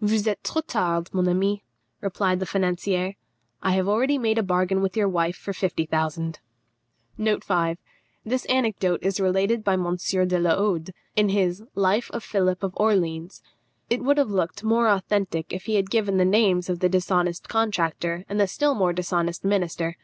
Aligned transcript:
"Vous 0.00 0.24
êtes 0.26 0.42
trop 0.42 0.60
tard, 0.66 1.08
mon 1.12 1.28
ami," 1.28 1.62
replied 2.00 2.40
the 2.40 2.46
financier; 2.46 3.14
"I 3.62 3.74
have 3.74 3.86
already 3.88 4.18
made 4.18 4.38
a 4.38 4.42
bargain 4.42 4.82
with 4.82 4.96
your 4.96 5.08
wife 5.08 5.36
for 5.36 5.52
fifty 5.52 5.86
thousand." 5.86 6.40
This 7.16 8.44
anecdote 8.46 9.04
is 9.04 9.20
related 9.20 9.62
by 9.62 9.74
M. 9.74 9.96
de 9.96 10.38
la 10.40 10.56
Hode, 10.56 10.92
in 11.14 11.28
his 11.28 11.62
Life 11.76 12.10
of 12.10 12.24
Philippe 12.24 12.66
of 12.66 12.72
Orleans. 12.76 13.40
It 13.88 14.02
would 14.02 14.18
have 14.18 14.32
looked 14.32 14.64
more 14.64 14.88
authentic 14.88 15.52
if 15.52 15.66
he 15.66 15.76
had 15.76 15.90
given 15.92 16.16
the 16.16 16.24
names 16.24 16.68
of 16.68 16.80
the 16.80 16.88
dishonest 16.88 17.48
contractor 17.48 18.24
and 18.28 18.40
the 18.40 18.48
still 18.48 18.74
more 18.74 18.92
dishonest 18.92 19.44
minister. 19.44 19.96